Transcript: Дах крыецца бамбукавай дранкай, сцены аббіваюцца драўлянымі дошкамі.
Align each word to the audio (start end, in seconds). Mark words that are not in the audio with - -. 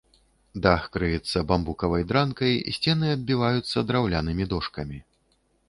Дах 0.63 0.85
крыецца 0.95 1.43
бамбукавай 1.51 2.07
дранкай, 2.13 2.53
сцены 2.79 3.13
аббіваюцца 3.19 3.87
драўлянымі 3.93 4.51
дошкамі. 4.55 4.99